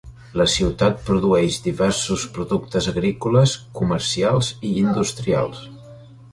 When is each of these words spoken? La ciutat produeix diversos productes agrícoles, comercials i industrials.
La 0.39 0.45
ciutat 0.53 1.03
produeix 1.09 1.59
diversos 1.65 2.25
productes 2.39 2.89
agrícoles, 2.93 3.55
comercials 3.83 4.53
i 4.71 4.75
industrials. 4.89 5.65